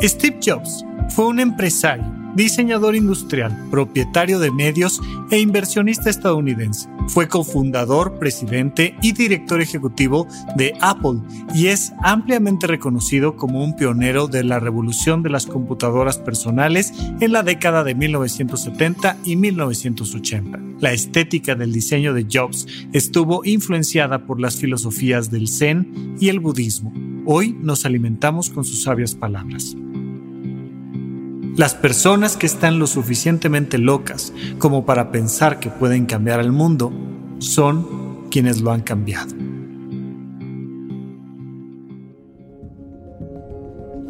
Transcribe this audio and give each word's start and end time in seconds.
Steve 0.00 0.38
Jobs 0.40 0.84
fue 1.10 1.26
un 1.26 1.40
empresario, 1.40 2.04
diseñador 2.36 2.94
industrial, 2.94 3.66
propietario 3.68 4.38
de 4.38 4.52
medios 4.52 5.00
e 5.32 5.40
inversionista 5.40 6.08
estadounidense. 6.08 6.88
Fue 7.08 7.26
cofundador, 7.26 8.16
presidente 8.18 8.94
y 9.02 9.10
director 9.10 9.60
ejecutivo 9.60 10.28
de 10.54 10.74
Apple 10.80 11.20
y 11.52 11.66
es 11.66 11.92
ampliamente 12.04 12.68
reconocido 12.68 13.34
como 13.34 13.64
un 13.64 13.74
pionero 13.74 14.28
de 14.28 14.44
la 14.44 14.60
revolución 14.60 15.24
de 15.24 15.30
las 15.30 15.46
computadoras 15.46 16.18
personales 16.18 16.92
en 17.20 17.32
la 17.32 17.42
década 17.42 17.82
de 17.82 17.96
1970 17.96 19.16
y 19.24 19.34
1980. 19.34 20.60
La 20.78 20.92
estética 20.92 21.56
del 21.56 21.72
diseño 21.72 22.14
de 22.14 22.26
Jobs 22.32 22.68
estuvo 22.92 23.44
influenciada 23.44 24.26
por 24.26 24.38
las 24.38 24.58
filosofías 24.58 25.32
del 25.32 25.48
Zen 25.48 26.14
y 26.20 26.28
el 26.28 26.38
budismo. 26.38 26.92
Hoy 27.26 27.56
nos 27.60 27.84
alimentamos 27.84 28.48
con 28.48 28.64
sus 28.64 28.84
sabias 28.84 29.14
palabras. 29.14 29.76
Las 31.58 31.74
personas 31.74 32.36
que 32.36 32.46
están 32.46 32.78
lo 32.78 32.86
suficientemente 32.86 33.78
locas 33.78 34.32
como 34.60 34.86
para 34.86 35.10
pensar 35.10 35.58
que 35.58 35.70
pueden 35.70 36.06
cambiar 36.06 36.38
el 36.38 36.52
mundo 36.52 36.92
son 37.40 38.28
quienes 38.30 38.60
lo 38.60 38.70
han 38.70 38.82
cambiado. 38.82 39.34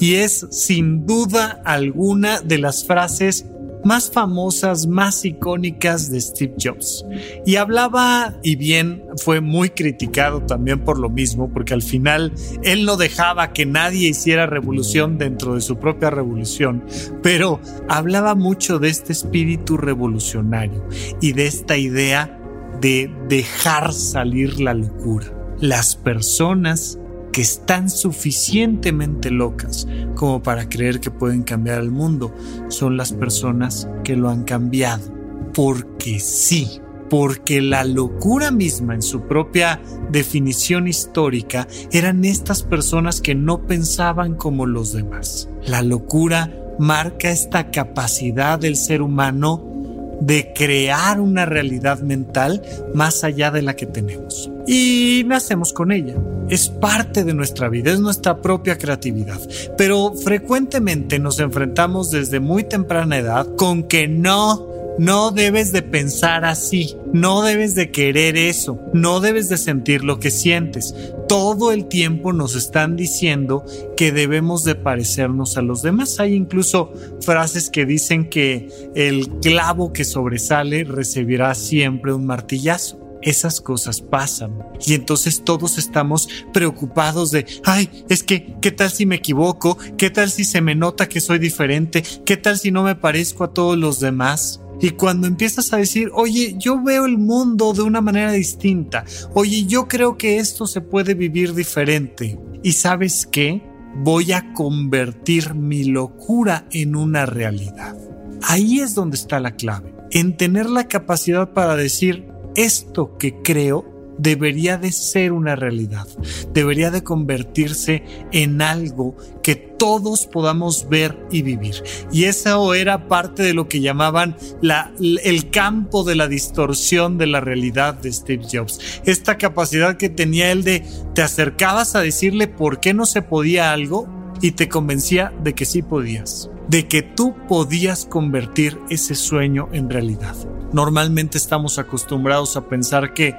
Y 0.00 0.14
es 0.14 0.46
sin 0.52 1.04
duda 1.04 1.60
alguna 1.66 2.40
de 2.40 2.56
las 2.56 2.86
frases 2.86 3.44
más 3.84 4.10
famosas, 4.10 4.86
más 4.86 5.24
icónicas 5.24 6.10
de 6.10 6.20
Steve 6.20 6.54
Jobs. 6.60 7.04
Y 7.46 7.56
hablaba, 7.56 8.34
y 8.42 8.56
bien 8.56 9.04
fue 9.16 9.40
muy 9.40 9.70
criticado 9.70 10.42
también 10.42 10.80
por 10.80 10.98
lo 10.98 11.10
mismo, 11.10 11.52
porque 11.52 11.74
al 11.74 11.82
final 11.82 12.32
él 12.62 12.84
no 12.84 12.96
dejaba 12.96 13.52
que 13.52 13.66
nadie 13.66 14.08
hiciera 14.08 14.46
revolución 14.46 15.18
dentro 15.18 15.54
de 15.54 15.60
su 15.60 15.78
propia 15.78 16.10
revolución, 16.10 16.84
pero 17.22 17.60
hablaba 17.88 18.34
mucho 18.34 18.78
de 18.78 18.88
este 18.88 19.12
espíritu 19.12 19.76
revolucionario 19.76 20.86
y 21.20 21.32
de 21.32 21.46
esta 21.46 21.76
idea 21.76 22.40
de 22.80 23.10
dejar 23.28 23.92
salir 23.92 24.60
la 24.60 24.74
locura. 24.74 25.26
Las 25.60 25.96
personas 25.96 26.98
que 27.34 27.42
están 27.42 27.90
suficientemente 27.90 29.28
locas 29.32 29.88
como 30.14 30.40
para 30.40 30.68
creer 30.68 31.00
que 31.00 31.10
pueden 31.10 31.42
cambiar 31.42 31.80
el 31.80 31.90
mundo 31.90 32.32
son 32.68 32.96
las 32.96 33.12
personas 33.12 33.88
que 34.04 34.14
lo 34.14 34.30
han 34.30 34.44
cambiado. 34.44 35.12
Porque 35.52 36.20
sí, 36.20 36.80
porque 37.10 37.60
la 37.60 37.82
locura 37.82 38.52
misma 38.52 38.94
en 38.94 39.02
su 39.02 39.22
propia 39.22 39.82
definición 40.12 40.86
histórica 40.86 41.66
eran 41.90 42.24
estas 42.24 42.62
personas 42.62 43.20
que 43.20 43.34
no 43.34 43.66
pensaban 43.66 44.36
como 44.36 44.64
los 44.64 44.92
demás. 44.92 45.48
La 45.66 45.82
locura 45.82 46.52
marca 46.78 47.32
esta 47.32 47.72
capacidad 47.72 48.60
del 48.60 48.76
ser 48.76 49.02
humano 49.02 49.72
de 50.20 50.52
crear 50.54 51.18
una 51.18 51.46
realidad 51.46 51.98
mental 51.98 52.62
más 52.94 53.24
allá 53.24 53.50
de 53.50 53.62
la 53.62 53.74
que 53.74 53.86
tenemos. 53.86 54.53
Y 54.66 55.22
nacemos 55.26 55.72
con 55.72 55.92
ella. 55.92 56.14
Es 56.48 56.68
parte 56.68 57.24
de 57.24 57.34
nuestra 57.34 57.68
vida, 57.68 57.92
es 57.92 58.00
nuestra 58.00 58.40
propia 58.40 58.78
creatividad. 58.78 59.40
Pero 59.76 60.14
frecuentemente 60.14 61.18
nos 61.18 61.38
enfrentamos 61.40 62.10
desde 62.10 62.40
muy 62.40 62.64
temprana 62.64 63.18
edad 63.18 63.46
con 63.56 63.84
que 63.84 64.08
no 64.08 64.74
no 64.98 65.32
debes 65.32 65.72
de 65.72 65.82
pensar 65.82 66.44
así, 66.44 66.96
no 67.12 67.42
debes 67.42 67.74
de 67.74 67.90
querer 67.90 68.36
eso, 68.36 68.80
no 68.92 69.18
debes 69.18 69.48
de 69.48 69.58
sentir 69.58 70.04
lo 70.04 70.20
que 70.20 70.30
sientes. 70.30 70.94
Todo 71.28 71.72
el 71.72 71.86
tiempo 71.86 72.32
nos 72.32 72.54
están 72.54 72.94
diciendo 72.94 73.64
que 73.96 74.12
debemos 74.12 74.62
de 74.62 74.76
parecernos 74.76 75.56
a 75.56 75.62
los 75.62 75.82
demás. 75.82 76.20
Hay 76.20 76.34
incluso 76.34 76.92
frases 77.20 77.70
que 77.70 77.86
dicen 77.86 78.30
que 78.30 78.68
el 78.94 79.28
clavo 79.40 79.92
que 79.92 80.04
sobresale 80.04 80.84
recibirá 80.84 81.54
siempre 81.56 82.12
un 82.12 82.26
martillazo 82.26 83.03
esas 83.24 83.60
cosas 83.60 84.00
pasan. 84.00 84.62
Y 84.86 84.94
entonces 84.94 85.42
todos 85.44 85.78
estamos 85.78 86.28
preocupados 86.52 87.30
de, 87.30 87.46
ay, 87.64 88.04
es 88.08 88.22
que, 88.22 88.56
¿qué 88.60 88.70
tal 88.70 88.90
si 88.90 89.06
me 89.06 89.16
equivoco? 89.16 89.76
¿Qué 89.96 90.10
tal 90.10 90.30
si 90.30 90.44
se 90.44 90.60
me 90.60 90.74
nota 90.74 91.08
que 91.08 91.20
soy 91.20 91.38
diferente? 91.38 92.04
¿Qué 92.24 92.36
tal 92.36 92.58
si 92.58 92.70
no 92.70 92.82
me 92.82 92.94
parezco 92.94 93.44
a 93.44 93.52
todos 93.52 93.76
los 93.76 93.98
demás? 94.00 94.60
Y 94.80 94.90
cuando 94.90 95.26
empiezas 95.26 95.72
a 95.72 95.78
decir, 95.78 96.10
oye, 96.12 96.56
yo 96.58 96.82
veo 96.82 97.06
el 97.06 97.16
mundo 97.16 97.72
de 97.72 97.82
una 97.82 98.00
manera 98.00 98.32
distinta, 98.32 99.04
oye, 99.32 99.64
yo 99.64 99.88
creo 99.88 100.18
que 100.18 100.38
esto 100.38 100.66
se 100.66 100.80
puede 100.80 101.14
vivir 101.14 101.54
diferente. 101.54 102.38
¿Y 102.62 102.72
sabes 102.72 103.26
qué? 103.30 103.62
Voy 103.96 104.32
a 104.32 104.52
convertir 104.52 105.54
mi 105.54 105.84
locura 105.84 106.66
en 106.72 106.96
una 106.96 107.24
realidad. 107.24 107.96
Ahí 108.42 108.80
es 108.80 108.94
donde 108.94 109.16
está 109.16 109.40
la 109.40 109.52
clave, 109.52 109.94
en 110.10 110.36
tener 110.36 110.68
la 110.68 110.88
capacidad 110.88 111.52
para 111.52 111.76
decir, 111.76 112.33
esto 112.56 113.16
que 113.18 113.42
creo 113.42 113.94
debería 114.18 114.76
de 114.78 114.92
ser 114.92 115.32
una 115.32 115.56
realidad, 115.56 116.06
debería 116.52 116.90
de 116.90 117.02
convertirse 117.02 118.04
en 118.32 118.62
algo 118.62 119.16
que 119.42 119.56
todos 119.56 120.26
podamos 120.26 120.88
ver 120.88 121.18
y 121.30 121.42
vivir. 121.42 121.82
Y 122.12 122.24
eso 122.24 122.74
era 122.74 123.08
parte 123.08 123.42
de 123.42 123.54
lo 123.54 123.68
que 123.68 123.80
llamaban 123.80 124.36
la, 124.60 124.92
el 125.00 125.50
campo 125.50 126.04
de 126.04 126.14
la 126.14 126.28
distorsión 126.28 127.18
de 127.18 127.26
la 127.26 127.40
realidad 127.40 127.94
de 127.94 128.12
Steve 128.12 128.44
Jobs. 128.50 128.78
Esta 129.04 129.36
capacidad 129.36 129.96
que 129.96 130.08
tenía 130.08 130.52
él 130.52 130.64
de 130.64 130.84
te 131.14 131.22
acercabas 131.22 131.94
a 131.94 132.00
decirle 132.00 132.46
por 132.46 132.80
qué 132.80 132.94
no 132.94 133.06
se 133.06 133.22
podía 133.22 133.72
algo 133.72 134.08
y 134.40 134.52
te 134.52 134.68
convencía 134.68 135.32
de 135.42 135.54
que 135.54 135.64
sí 135.64 135.82
podías, 135.82 136.50
de 136.68 136.88
que 136.88 137.02
tú 137.02 137.34
podías 137.48 138.06
convertir 138.06 138.78
ese 138.90 139.14
sueño 139.14 139.68
en 139.72 139.90
realidad. 139.90 140.34
Normalmente 140.72 141.38
estamos 141.38 141.78
acostumbrados 141.78 142.56
a 142.56 142.68
pensar 142.68 143.14
que 143.14 143.34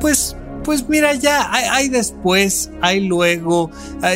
pues, 0.00 0.36
pues 0.64 0.88
mira, 0.88 1.14
ya 1.14 1.50
hay, 1.52 1.88
después, 1.88 2.70
hay 2.80 3.06
luego, 3.06 3.70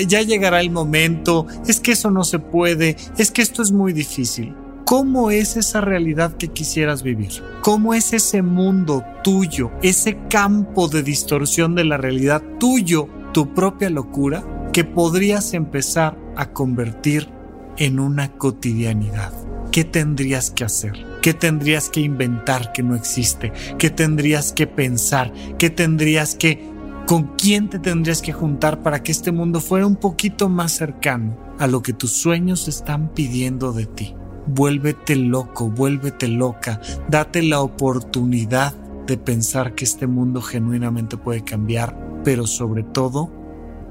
ya 0.07 0.23
llegará 0.23 0.61
el 0.61 0.71
momento, 0.71 1.47
es 1.67 1.81
que 1.81 1.93
eso 1.93 2.11
no 2.11 2.25
se 2.25 2.39
puede, 2.39 2.97
es 3.19 3.31
que 3.31 3.43
esto 3.43 3.63
es 3.63 3.73
muy 3.73 3.93
difícil. 3.93 4.55
¿Cómo 4.85 5.31
es 5.31 5.57
esa 5.57 5.81
realidad 5.81 6.37
que 6.37 6.49
quisieras 6.49 7.03
vivir? 7.03 7.43
¿Cómo 7.63 7.95
es 7.95 8.13
ese 8.13 8.43
mundo 8.43 9.03
tuyo, 9.25 9.71
ese 9.83 10.19
campo 10.29 10.89
de 10.89 11.03
distorsión 11.03 11.75
de 11.75 11.85
la 11.85 11.97
realidad 11.97 12.43
tuyo, 12.59 13.09
tu 13.33 13.55
propia 13.55 13.89
locura, 13.89 14.45
que 14.73 14.85
podrías 14.85 15.55
empezar 15.55 16.19
a 16.37 16.51
convertir 16.51 17.29
en 17.77 18.01
una 18.01 18.33
cotidianidad? 18.33 19.33
¿Qué 19.71 19.85
tendrías 19.85 20.51
que 20.51 20.65
hacer? 20.65 20.93
¿Qué 21.23 21.33
tendrías 21.33 21.89
que 21.89 22.01
inventar 22.01 22.73
que 22.73 22.83
no 22.83 22.95
existe? 22.95 23.53
¿Qué 23.79 23.91
tendrías 23.91 24.53
que 24.53 24.67
pensar? 24.67 25.33
¿Qué 25.59 25.71
tendrías 25.71 26.35
que... 26.35 26.71
¿Con 27.07 27.35
quién 27.37 27.69
te 27.69 27.79
tendrías 27.79 28.23
que 28.23 28.33
juntar 28.33 28.83
para 28.83 29.03
que 29.03 29.13
este 29.13 29.33
mundo 29.33 29.61
fuera 29.61 29.87
un 29.87 29.97
poquito 29.97 30.49
más 30.49 30.73
cercano 30.73 31.37
a 31.59 31.67
lo 31.67 31.83
que 31.83 31.93
tus 31.93 32.13
sueños 32.13 32.69
están 32.69 33.09
pidiendo 33.09 33.73
de 33.73 33.87
ti? 33.87 34.15
Vuélvete 34.47 35.17
loco, 35.17 35.71
vuélvete 35.71 36.29
loca, 36.29 36.81
date 37.09 37.43
la 37.43 37.61
oportunidad 37.61 38.75
de 39.07 39.17
pensar 39.17 39.75
que 39.75 39.85
este 39.85 40.07
mundo 40.07 40.43
genuinamente 40.43 41.17
puede 41.17 41.45
cambiar, 41.45 41.97
pero 42.25 42.47
sobre 42.47 42.83
todo, 42.83 43.42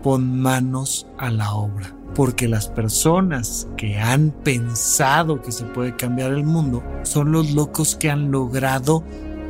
pon 0.02 0.40
manos 0.40 1.08
a 1.18 1.30
la 1.30 1.54
obra 1.54 1.96
porque 2.16 2.48
las 2.48 2.68
personas 2.68 3.68
que 3.78 3.98
han 3.98 4.32
pensado 4.32 5.42
que 5.42 5.52
se 5.52 5.66
puede 5.66 5.96
cambiar 5.96 6.32
el 6.32 6.44
mundo 6.44 6.84
son 7.04 7.32
los 7.32 7.52
locos 7.52 7.96
que 7.96 8.10
han 8.10 8.32
logrado 8.32 9.04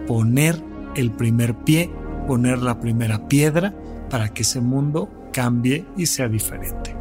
poner 0.07 0.61
el 0.95 1.11
primer 1.11 1.55
pie, 1.55 1.91
poner 2.27 2.61
la 2.61 2.79
primera 2.79 3.27
piedra 3.27 3.73
para 4.09 4.29
que 4.29 4.43
ese 4.43 4.61
mundo 4.61 5.09
cambie 5.31 5.85
y 5.97 6.05
sea 6.05 6.27
diferente. 6.27 6.95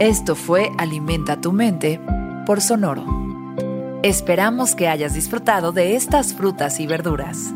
Esto 0.00 0.34
fue 0.34 0.70
Alimenta 0.76 1.40
tu 1.40 1.52
mente 1.52 2.00
por 2.46 2.60
Sonoro. 2.60 3.23
Esperamos 4.04 4.74
que 4.74 4.86
hayas 4.86 5.14
disfrutado 5.14 5.72
de 5.72 5.96
estas 5.96 6.34
frutas 6.34 6.78
y 6.78 6.86
verduras. 6.86 7.54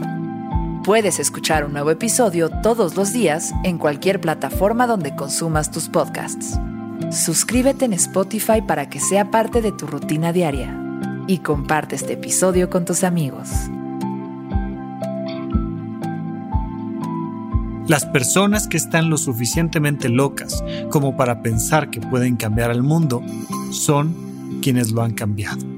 Puedes 0.83 1.19
escuchar 1.19 1.67
un 1.67 1.75
nuevo 1.75 1.91
episodio 1.91 2.49
todos 2.49 2.97
los 2.97 3.13
días 3.13 3.53
en 3.65 3.77
cualquier 3.77 4.19
plataforma 4.19 4.87
donde 4.87 5.15
consumas 5.15 5.71
tus 5.71 5.91
podcasts. 5.91 6.59
Suscríbete 7.11 7.85
en 7.85 7.93
Spotify 7.93 8.63
para 8.67 8.89
que 8.89 8.99
sea 8.99 9.31
parte 9.31 9.61
de 9.61 9.73
tu 9.73 9.87
rutina 9.87 10.33
diaria 10.33 10.75
y 11.27 11.41
comparte 11.41 11.97
este 11.97 12.15
episodio 12.15 12.71
con 12.71 12.87
tus 12.87 13.05
amigos. 13.05 13.51
Las 17.89 18.07
personas 18.07 18.69
que 18.69 18.79
están 18.79 19.11
lo 19.11 19.19
suficientemente 19.19 20.09
locas 20.09 20.65
como 20.89 21.15
para 21.15 21.43
pensar 21.43 21.91
que 21.91 22.01
pueden 22.01 22.37
cambiar 22.37 22.71
el 22.71 22.83
mundo 22.83 23.23
son 23.71 24.61
quienes 24.63 24.93
lo 24.93 25.03
han 25.03 25.13
cambiado. 25.13 25.78